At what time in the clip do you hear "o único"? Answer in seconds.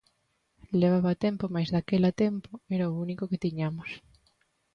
2.91-3.29